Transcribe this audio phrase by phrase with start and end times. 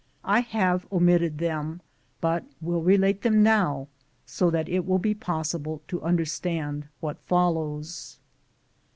[0.25, 1.79] I have omitted them,
[2.21, 3.87] but will relate them now,
[4.25, 8.17] so that it will be possible to understand what follows.